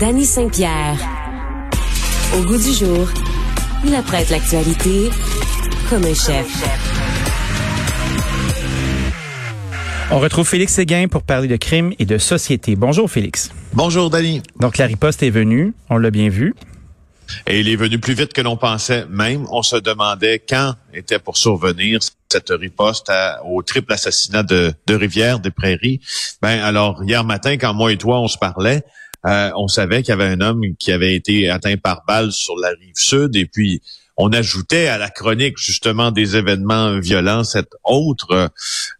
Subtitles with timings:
[0.00, 0.96] Danny Saint-Pierre.
[2.34, 3.06] Au goût du jour,
[3.84, 5.10] il apprête l'actualité
[5.90, 6.46] comme un chef.
[10.10, 12.76] On retrouve Félix Séguin pour parler de crime et de société.
[12.76, 13.50] Bonjour Félix.
[13.74, 14.42] Bonjour Danny.
[14.58, 16.54] Donc la riposte est venue, on l'a bien vu.
[17.46, 19.44] Et il est venu plus vite que l'on pensait même.
[19.50, 23.12] On se demandait quand était pour survenir cette riposte
[23.44, 26.00] au triple assassinat de, de Rivière, des Prairies.
[26.40, 28.82] Ben alors hier matin, quand moi et toi on se parlait,
[29.26, 32.56] euh, on savait qu'il y avait un homme qui avait été atteint par balle sur
[32.56, 33.82] la rive sud et puis
[34.16, 38.50] on ajoutait à la chronique justement des événements violents cet autre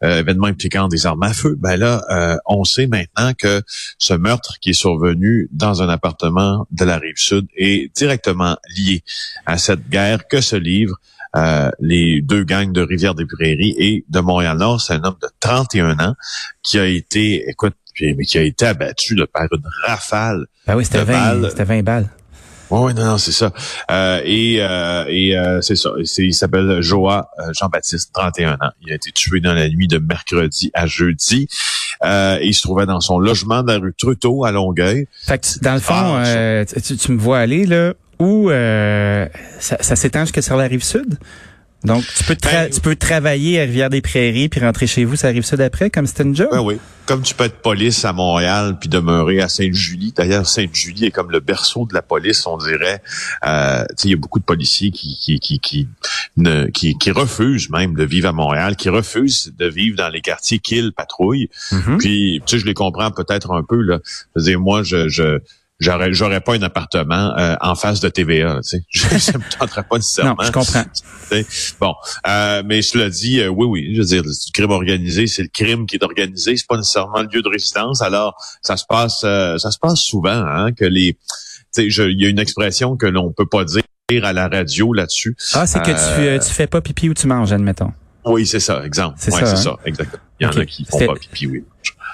[0.02, 1.56] euh, événement impliquant des armes à feu.
[1.59, 3.62] Ben là, euh, on sait maintenant que
[3.98, 9.02] ce meurtre qui est survenu dans un appartement de la rive sud est directement lié
[9.47, 10.97] à cette guerre que se livrent
[11.78, 14.80] les deux gangs de Rivière-des-Prairies et de Montréal-Nord.
[14.80, 16.14] C'est un homme de 31 ans
[16.64, 17.75] qui a été, écoute,
[18.17, 20.47] mais qui a été abattu par une rafale.
[20.67, 22.09] Ah oui, c'était 20, c'était 20 balles.
[22.71, 23.53] Oui, non, non, c'est ça.
[23.91, 25.91] Euh, et euh, et euh, c'est ça.
[26.19, 28.70] il s'appelle Joa Jean-Baptiste, 31 ans.
[28.83, 31.48] Il a été tué dans la nuit de mercredi à jeudi.
[32.03, 35.07] il se trouvait dans son logement dans la rue Truteau à Longueuil.
[35.27, 38.51] Fait que, dans le fond, ah, tu, me vois aller là où
[39.59, 41.19] ça, ça s'étend jusqu'à sur la rive sud?
[41.83, 45.45] Donc, tu peux, ben, tu peux travailler à Rivière-des-Prairies puis rentrer chez vous, ça arrive
[45.45, 46.48] ça d'après, comme c'était une job?
[46.53, 46.78] Ben oui.
[47.06, 50.12] Comme tu peux être police à Montréal puis demeurer à Sainte-Julie.
[50.14, 53.03] D'ailleurs, Sainte-Julie est comme le berceau de la police, on dirait.
[53.47, 55.89] Euh, il y a beaucoup de policiers qui qui, qui, qui,
[56.36, 60.20] ne, qui, qui refusent même de vivre à Montréal, qui refusent de vivre dans les
[60.20, 61.48] quartiers qu'ils patrouillent.
[61.73, 61.97] Mm-hmm.
[61.97, 63.81] Puis, tu sais, je les comprends peut-être un peu.
[63.81, 63.98] Là.
[64.05, 65.08] Je veux dire, moi, je...
[65.08, 65.39] je
[65.81, 69.19] j'aurais j'aurais pas un appartement euh, en face de TVA tu sais.
[69.19, 70.36] Ça me tenterait pas nécessairement.
[70.39, 70.84] Non je comprends.
[71.81, 71.95] Bon
[72.27, 75.48] euh, mais cela dit euh, oui oui je veux dire le crime organisé c'est le
[75.48, 78.03] crime qui est organisé c'est pas nécessairement le lieu de résidence.
[78.03, 81.14] Alors ça se passe euh, ça se passe souvent hein, que les
[81.75, 83.83] tu sais il y a une expression que l'on peut pas dire
[84.25, 85.36] à la radio là-dessus.
[85.55, 87.92] Ah c'est que tu tu fais pas pipi ou tu manges admettons.
[88.25, 89.17] Oui c'est ça exemple.
[89.18, 89.57] C'est ça, hein?
[89.57, 90.23] ça exactement.
[90.41, 91.64] Il y en a qui font pas pipi oui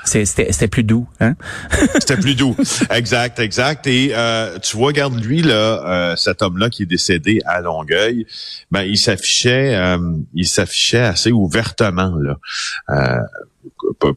[0.07, 1.35] c'était plus doux, hein?
[1.95, 2.57] C'était plus doux.
[2.91, 3.87] Exact, exact.
[3.87, 8.27] Et euh, tu vois, regarde lui là, euh, cet homme-là qui est décédé à Longueuil,
[8.71, 9.99] ben il s'affichait, euh,
[10.35, 13.27] il s'affichait assez ouvertement là.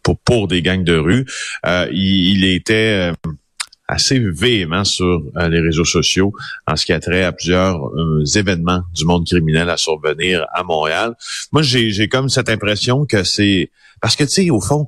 [0.04, 1.26] pour, pour des gangs de rue.
[1.66, 3.12] il, il, était
[3.88, 6.32] assez véhément sur les réseaux sociaux
[6.68, 7.80] en ce qui a trait à plusieurs
[8.36, 11.16] événements du monde criminel à survenir à Montréal.
[11.52, 14.88] Moi, j'ai comme cette impression que c'est parce que tu sais, au fond,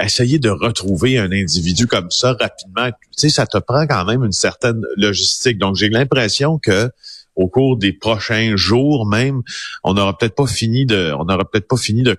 [0.00, 4.24] essayer de retrouver un individu comme ça rapidement, tu sais, ça te prend quand même
[4.24, 5.58] une certaine logistique.
[5.58, 6.90] Donc, j'ai l'impression que
[7.36, 9.42] au cours des prochains jours même,
[9.84, 12.16] on n'aura peut-être pas fini de, on n'aura peut-être pas fini de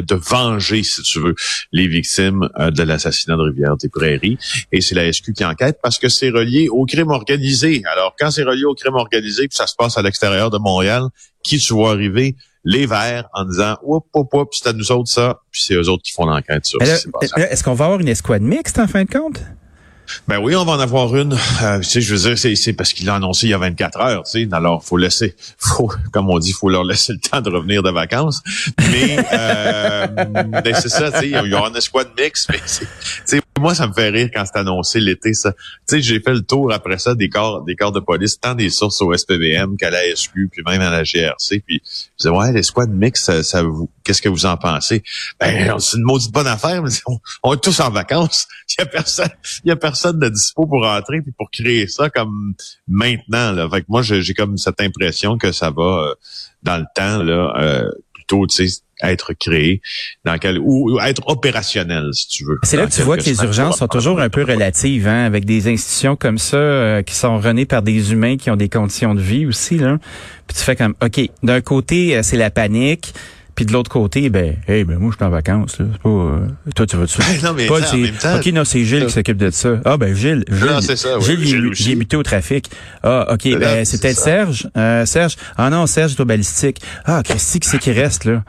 [0.00, 1.34] de, venger, si tu veux,
[1.70, 4.38] les victimes euh, de l'assassinat de Rivière-des-Prairies.
[4.72, 7.82] Et c'est la SQ qui enquête parce que c'est relié au crime organisé.
[7.92, 11.08] Alors, quand c'est relié au crime organisé, puis ça se passe à l'extérieur de Montréal,
[11.42, 12.36] qui tu vois arriver?
[12.64, 15.88] Les Verts en disant oup, oup, oup, c'est à nous autres ça, puis c'est eux
[15.88, 19.10] autres qui font l'enquête sur Est-ce qu'on va avoir une escouade mixte en fin de
[19.10, 19.40] compte?
[20.28, 21.36] Ben oui, on va en avoir une.
[21.62, 24.00] Euh, tu sais, je veux dire, c'est parce qu'il l'a annoncé il y a 24
[24.00, 24.22] heures.
[24.24, 27.50] Tu sais, alors faut laisser, faut, comme on dit, faut leur laisser le temps de
[27.50, 28.42] revenir de vacances.
[28.90, 30.06] Mais, euh,
[30.64, 31.10] ben, c'est ça.
[31.12, 32.46] Tu sais, il y aura une escouade mix.
[32.50, 32.86] Mais tu
[33.24, 35.34] sais, moi, ça me fait rire quand c'est annoncé l'été.
[35.34, 38.40] Ça, tu sais, j'ai fait le tour après ça des corps, des corps de police,
[38.40, 41.62] tant des sources au SPVM qu'à la SQ, puis même à la GRC.
[41.66, 45.02] Puis je disais ouais, l'escouade mix, ça, ça vous, qu'est-ce que vous en pensez?
[45.38, 46.82] Ben, c'est une maudite bonne affaire.
[46.82, 46.90] Mais
[47.42, 48.48] on, est tous en vacances.
[48.68, 49.30] Il y a personne,
[49.64, 52.54] il y a personne de dispo pour rentrer puis pour créer ça comme
[52.88, 53.52] maintenant.
[53.52, 53.68] Là.
[53.68, 56.14] Fait moi, j'ai comme cette impression que ça va euh,
[56.62, 57.90] dans le temps là, euh,
[58.26, 58.46] plutôt,
[59.02, 59.80] être créé
[60.24, 62.58] dans quel ou, être opérationnel si tu veux.
[62.62, 65.44] C'est là que tu vois que les urgences sont toujours un peu relatives hein, avec
[65.44, 69.14] des institutions comme ça euh, qui sont renées par des humains qui ont des conditions
[69.14, 69.98] de vie aussi là.
[70.46, 73.12] Puis tu fais comme OK, d'un côté c'est la panique,
[73.54, 75.78] puis de l'autre côté, ben, hey, ben moi je suis en vacances.
[75.78, 75.86] Là.
[75.92, 77.22] C'est pas, euh, toi tu vas dessus.
[77.42, 79.80] non, mais Paul, c'est, ok, non, c'est Gilles qui s'occupe de ça.
[79.84, 82.70] Ah ben Gilles, Gilles, non, ça, oui, Gilles, j'ai buté au trafic.
[83.02, 84.68] Ah ok, ben c'est peut-être Serge.
[84.76, 85.36] Euh, Serge.
[85.56, 86.80] Ah non, Serge est au balistique.
[87.04, 88.42] Ah Christy, qui c'est qui reste là?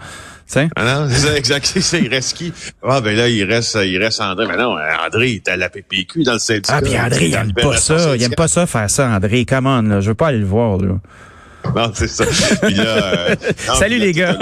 [0.48, 0.70] T'sais?
[0.76, 1.66] Ah non, c'est exact.
[1.66, 2.52] C'est, il reste qui?
[2.84, 4.46] Ah, ben là, il reste, il reste André.
[4.48, 4.76] Mais non,
[5.06, 6.76] André, il est à la PPQ dans le syndicat.
[6.78, 8.16] Ah, puis André, il aime pas ça.
[8.16, 9.46] Il aime pas ça faire ça, André.
[9.46, 10.02] Come on, là.
[10.02, 10.96] Je veux pas aller le voir, là.
[11.76, 12.26] Non, c'est ça.
[12.64, 14.38] Euh, Salut les gars.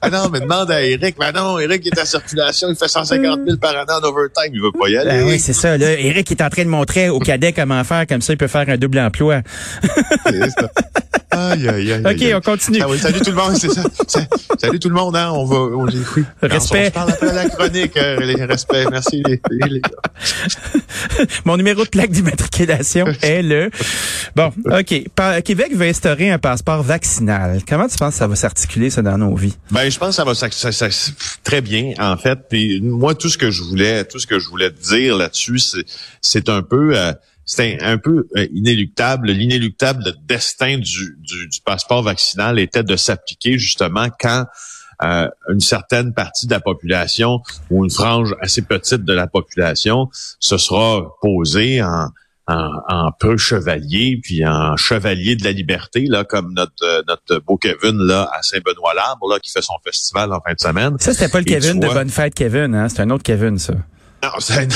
[0.00, 1.16] ah non, mais demande à Eric.
[1.18, 4.60] Mais non, Eric est en circulation, il fait 150 000 par an en overtime, il
[4.60, 5.10] veut pas y aller.
[5.10, 5.76] Ben oui, c'est ça.
[5.76, 8.48] Là, Eric est en train de montrer au cadet comment faire, comme ça il peut
[8.48, 9.42] faire un double emploi.
[11.38, 12.80] Aïe, aïe, aïe, OK, on continue.
[12.82, 13.82] Ah oui, salut tout le monde, c'est ça.
[14.58, 15.30] Salut tout le monde, hein.
[15.32, 16.24] On va, on, oui.
[16.42, 16.82] Respect.
[16.82, 18.88] On, se parle après la chronique, euh, les respects.
[18.90, 21.24] Merci les, les gars.
[21.44, 23.70] Mon numéro de plaque d'immatriculation est le...
[24.34, 25.42] Bon, OK.
[25.44, 27.60] Québec veut instaurer un passeport vaccinal.
[27.68, 29.56] Comment tu penses que ça va s'articuler, ça, dans nos vies?
[29.70, 30.88] Ben, je pense que ça va ça,
[31.44, 32.38] très bien, en fait.
[32.48, 35.60] Puis moi, tout ce que je voulais, tout ce que je voulais dire là-dessus,
[36.20, 36.96] c'est un peu...
[36.96, 37.12] Euh,
[37.48, 39.30] c'était un peu euh, inéluctable.
[39.30, 44.44] L'inéluctable destin du, du, du, passeport vaccinal était de s'appliquer justement quand
[45.02, 47.40] euh, une certaine partie de la population
[47.70, 52.08] ou une frange assez petite de la population se sera posée en,
[52.48, 57.56] en, peu chevalier, puis en chevalier de la liberté, là, comme notre euh, notre beau
[57.56, 60.98] Kevin là à Saint-Benoît-Labre, là, qui fait son festival en fin de semaine.
[60.98, 62.90] Ça, c'était pas le Kevin de Bonne Fête Kevin, hein?
[62.90, 63.72] C'est un autre Kevin, ça.
[64.22, 64.68] Non, c'est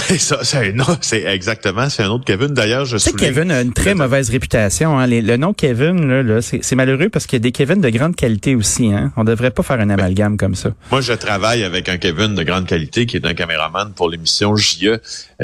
[1.00, 2.48] c'est exactement, c'est un autre Kevin.
[2.48, 4.98] D'ailleurs, je sais Kevin a une très mauvaise réputation.
[4.98, 5.06] Hein.
[5.08, 8.14] le nom Kevin, là, là c'est malheureux parce qu'il y a des Kevin de grande
[8.14, 8.92] qualité aussi.
[8.92, 9.12] Hein.
[9.16, 10.70] On devrait pas faire un amalgame comme ça.
[10.92, 14.54] Moi, je travaille avec un Kevin de grande qualité qui est un caméraman pour l'émission
[14.54, 14.98] JE, euh,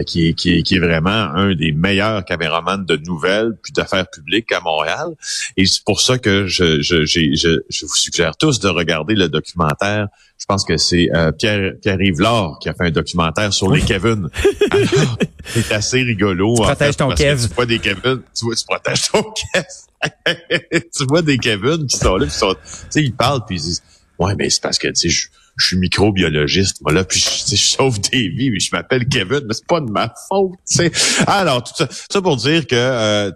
[0.06, 4.52] qui est, qui, qui est vraiment un des meilleurs caméramans de nouvelles puis d'affaires publiques
[4.52, 5.08] à Montréal.
[5.56, 9.28] Et c'est pour ça que je, je, je, je vous suggère tous de regarder le
[9.28, 10.06] documentaire
[10.38, 12.22] je pense que c'est euh, Pierre Pierre-Yves
[12.60, 14.28] qui a fait un documentaire sur les Kevin.
[15.46, 16.54] c'est assez rigolo.
[16.56, 17.48] Tu protèges ton Kev.
[17.48, 19.64] Tu vois des Kevin, tu vois, tu protèges ton Kev.
[20.94, 23.62] tu vois des Kevin qui sont là, qui sont, tu sais, ils parlent puis ils
[23.62, 23.82] disent,
[24.18, 27.60] ouais, mais c'est parce que tu sais, je, je suis microbiologiste, voilà, puis je, je
[27.60, 30.92] sauve des vies, mais je m'appelle Kevin, mais c'est pas de ma faute, tu sais.
[31.26, 33.32] Alors, tout ça, ça pour dire que euh,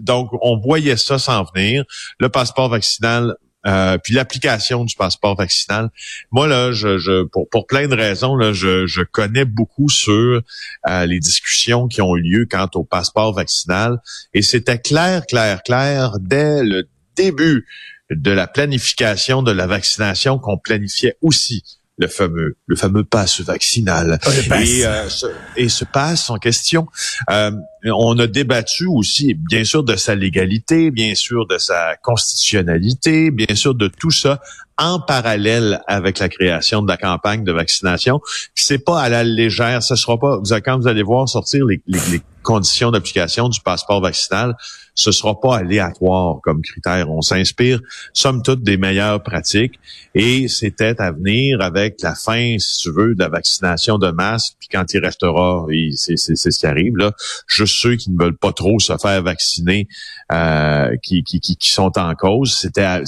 [0.00, 1.84] donc on voyait ça s'en venir.
[2.20, 3.34] Le passeport vaccinal
[3.66, 5.90] euh, puis l'application du passeport vaccinal.
[6.30, 10.42] Moi là, je, pour, pour plein de raisons là, je, je connais beaucoup sur
[10.88, 13.98] euh, les discussions qui ont eu lieu quant au passeport vaccinal
[14.34, 17.66] et c'était clair, clair, clair dès le début
[18.10, 24.18] de la planification de la vaccination qu'on planifiait aussi le fameux le fameux passe vaccinal.
[24.26, 25.26] Oh, et, euh, ce,
[25.56, 26.86] et ce passe en question
[27.30, 27.50] euh,
[27.84, 33.54] on a débattu aussi bien sûr de sa légalité bien sûr de sa constitutionnalité bien
[33.54, 34.40] sûr de tout ça
[34.78, 38.20] en parallèle avec la création de la campagne de vaccination.
[38.54, 41.80] C'est pas à la légère ce sera pas vous quand vous allez voir sortir les,
[41.86, 44.54] les, les conditions d'application du passeport vaccinal
[44.96, 47.10] ce sera pas aléatoire comme critère.
[47.10, 47.80] On s'inspire,
[48.12, 49.78] somme toute, des meilleures pratiques.
[50.14, 54.54] Et c'était à venir avec la fin, si tu veux, de la vaccination de masse.
[54.58, 57.12] Puis quand il restera, c'est ce qui arrive là,
[57.46, 59.86] juste ceux qui ne veulent pas trop se faire vacciner,
[60.32, 62.56] euh, qui, qui, qui, sont en cause.
[62.56, 63.04] C'était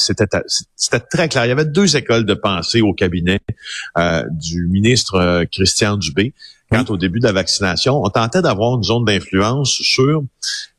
[1.10, 1.46] très clair.
[1.46, 3.40] Il y avait deux écoles de pensée au cabinet
[3.96, 6.34] euh, du ministre euh, Christian Dubé
[6.70, 10.22] quand au début de la vaccination, on tentait d'avoir une zone d'influence sur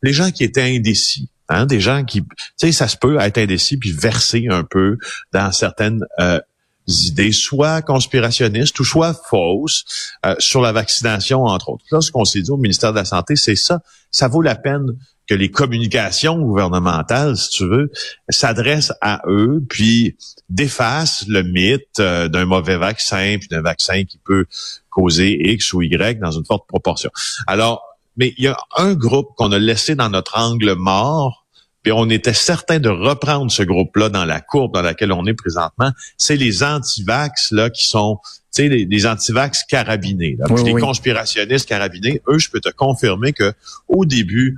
[0.02, 1.30] les gens qui étaient indécis.
[1.52, 2.28] Hein, des gens qui, tu
[2.58, 4.98] sais, ça se peut être indécis puis verser un peu
[5.34, 6.40] dans certaines euh,
[6.86, 9.84] idées, soit conspirationnistes ou soit fausses,
[10.28, 11.86] euh, sur la vaccination, entre autres.
[11.92, 13.82] Là, ce qu'on s'est dit au ministère de la Santé, c'est ça.
[14.12, 14.96] Ça vaut la peine
[15.30, 17.92] que les communications gouvernementales, si tu veux,
[18.30, 20.18] s'adressent à eux, puis
[20.50, 24.46] défassent le mythe euh, d'un mauvais vaccin, puis d'un vaccin qui peut
[24.90, 27.12] causer X ou Y dans une forte proportion.
[27.46, 27.84] Alors,
[28.18, 31.46] mais il y a un groupe qu'on a laissé dans notre angle mort,
[31.84, 35.36] puis on était certain de reprendre ce groupe-là dans la courbe dans laquelle on est
[35.36, 38.18] présentement, c'est les antivax là qui sont
[38.52, 43.32] tu sais les, les antivax carabinés, là, les conspirationnistes carabinés, eux je peux te confirmer
[43.32, 43.54] que
[43.88, 44.58] au début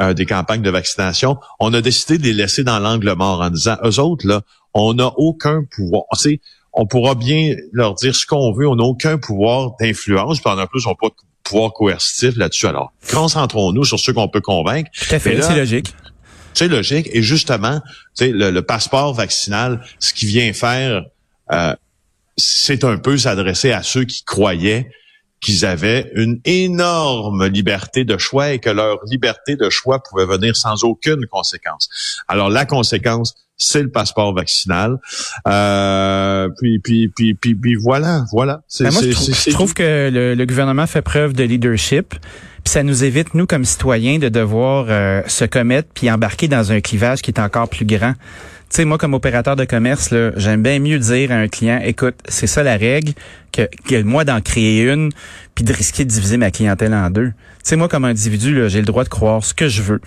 [0.00, 3.50] euh, des campagnes de vaccination, on a décidé de les laisser dans l'angle mort en
[3.50, 4.42] disant, eux autres, là,
[4.74, 6.04] on n'a aucun pouvoir.
[6.72, 10.66] On pourra bien leur dire ce qu'on veut, on n'a aucun pouvoir d'influence, puis en
[10.66, 12.66] plus, on n'a pas de pouvoir coercitif là-dessus.
[12.66, 14.90] Alors, concentrons-nous sur ceux qu'on peut convaincre.
[14.92, 15.94] Tout à fait, c'est logique.
[16.52, 17.08] C'est logique.
[17.12, 17.80] Et justement,
[18.20, 21.04] le, le passeport vaccinal, ce qui vient faire,
[21.52, 21.74] euh,
[22.36, 24.90] c'est un peu s'adresser à ceux qui croyaient
[25.40, 30.56] qu'ils avaient une énorme liberté de choix et que leur liberté de choix pouvait venir
[30.56, 31.88] sans aucune conséquence.
[32.28, 34.98] Alors la conséquence, c'est le passeport vaccinal.
[35.48, 38.60] Euh, puis, puis, puis, puis, voilà, voilà.
[38.80, 42.14] Ben moi, je, trouve, que le, gouvernement fait preuve de leadership.
[42.64, 46.72] Puis ça nous évite, nous, comme citoyens, de devoir euh, se commettre puis embarquer dans
[46.72, 48.14] un clivage qui est encore plus grand.
[48.68, 52.16] Tu sais, moi, comme opérateur de commerce, j'aime bien mieux dire à un client, écoute,
[52.28, 53.12] c'est ça la règle,
[53.52, 55.10] que, que moi d'en créer une,
[55.54, 57.28] puis de risquer de diviser ma clientèle en deux.
[57.28, 60.00] Tu sais, moi, comme individu, j'ai le droit de croire ce que je veux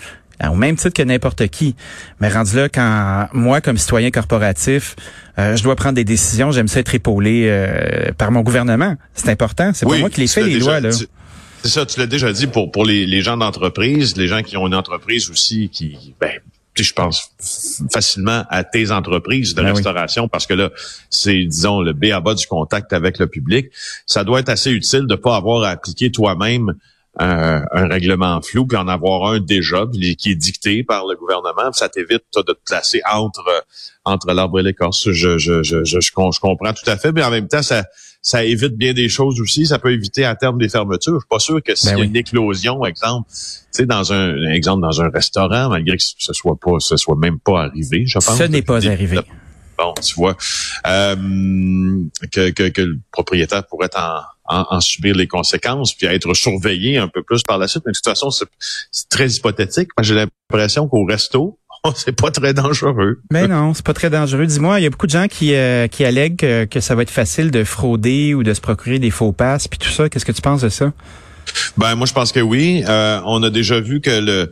[0.48, 1.76] au même titre que n'importe qui.
[2.22, 4.96] Mais rendu là, quand moi, comme citoyen corporatif,
[5.38, 8.96] euh, je dois prendre des décisions, j'aime ça être épaulé euh, par mon gouvernement.
[9.14, 9.72] C'est important.
[9.74, 10.80] C'est pas moi qui les fais, les lois.
[10.80, 10.92] Là.
[10.92, 14.56] C'est ça, tu l'as déjà dit pour, pour les, les gens d'entreprise, les gens qui
[14.56, 16.32] ont une entreprise aussi qui, ben,
[16.84, 17.32] je pense
[17.92, 20.70] facilement à tes entreprises de ben restauration parce que là,
[21.10, 23.68] c'est, disons, le B à bas du contact avec le public.
[24.06, 26.76] Ça doit être assez utile de pas avoir à appliquer toi-même
[27.18, 29.86] un, règlement flou, puis en avoir un déjà,
[30.18, 33.66] qui est dicté par le gouvernement, ça t'évite de te placer entre
[34.06, 35.12] entre l'arbre et l'écorce.
[35.12, 37.84] Je, je, je, je, je, comprends tout à fait, mais en même temps, ça,
[38.22, 39.66] ça évite bien des choses aussi.
[39.66, 41.14] Ça peut éviter à terme des fermetures.
[41.14, 43.38] Je suis pas sûr que s'il ben y a une éclosion, exemple, tu
[43.72, 47.40] sais, dans un exemple dans un restaurant, malgré que ce soit pas, ce soit même
[47.40, 48.38] pas arrivé, je pense.
[48.38, 49.20] Ce n'est pas arrivé.
[49.78, 50.36] Bon, tu vois,
[50.88, 51.16] euh,
[52.34, 57.08] que, que, que, le propriétaire pourrait en, en, subir les conséquences, puis être surveillé un
[57.08, 57.84] peu plus par la suite.
[57.86, 58.48] Mais de toute façon, c'est
[59.08, 59.88] très hypothétique.
[60.02, 61.58] J'ai l'impression qu'au resto,
[61.96, 63.22] c'est pas très dangereux.
[63.32, 64.46] Mais non, c'est pas très dangereux.
[64.46, 67.10] Dis-moi, il y a beaucoup de gens qui, euh, qui allèguent que, ça va être
[67.10, 70.10] facile de frauder ou de se procurer des faux passes, puis tout ça.
[70.10, 70.92] Qu'est-ce que tu penses de ça?
[71.78, 72.84] Ben moi, je pense que oui.
[72.88, 74.52] Euh, on a déjà vu que le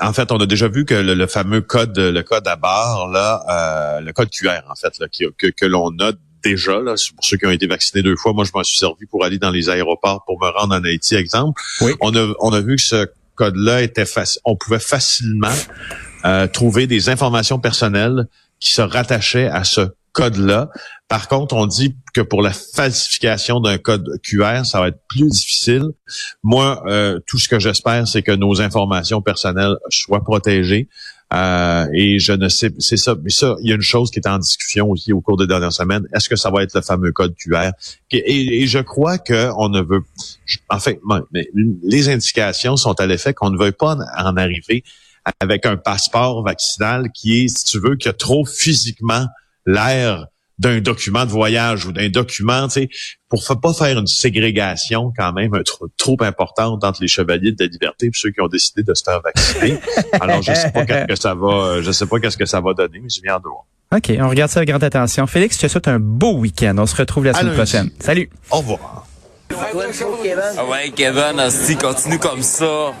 [0.00, 3.44] en fait, on a déjà vu que le, fameux code, le code à barre, là,
[3.50, 7.36] euh, le code QR, en fait, là, que, que l'on a déjà, là, pour ceux
[7.36, 8.32] qui ont été vaccinés deux fois.
[8.32, 11.16] Moi, je m'en suis servi pour aller dans les aéroports pour me rendre en Haïti,
[11.16, 11.60] exemple.
[11.80, 11.92] Oui.
[12.00, 14.40] On a, on a vu que ce code-là était facile.
[14.44, 15.48] On pouvait facilement
[16.24, 18.26] euh, trouver des informations personnelles
[18.60, 20.70] qui se rattachaient à ce code-là.
[21.08, 25.28] Par contre, on dit que pour la falsification d'un code QR, ça va être plus
[25.28, 25.84] difficile.
[26.42, 30.88] Moi, euh, tout ce que j'espère, c'est que nos informations personnelles soient protégées.
[31.32, 33.16] Euh, et je ne sais, c'est ça.
[33.22, 35.46] Mais ça, il y a une chose qui est en discussion aussi au cours des
[35.46, 36.06] dernières semaines.
[36.14, 37.70] Est-ce que ça va être le fameux code QR
[38.12, 40.02] Et, je crois que on ne veut.
[40.68, 41.00] En fait,
[41.32, 41.48] mais
[41.82, 44.84] les indications sont à l'effet qu'on ne veut pas en arriver
[45.40, 49.26] avec un passeport vaccinal qui est, si tu veux, qui a trop physiquement
[49.66, 50.26] l'air
[50.58, 52.88] d'un document de voyage ou d'un document, tu sais,
[53.28, 57.68] pour pas faire une ségrégation quand même trop, trop importante entre les chevaliers de la
[57.68, 59.80] liberté et ceux qui ont décidé de se faire vacciner.
[60.20, 62.72] Alors, je sais pas qu'est-ce que ça va, je sais pas qu'est-ce que ça va
[62.72, 63.64] donner, mais je viens de voir.
[63.92, 65.26] OK, on regarde ça avec grande attention.
[65.26, 66.74] Félix, je te souhaite un beau week-end.
[66.78, 67.90] On se retrouve la semaine prochaine.
[68.00, 68.30] Salut.
[68.50, 69.06] Au revoir.
[69.50, 71.40] Ah ouais, Kevin,
[71.80, 72.92] continue comme ça.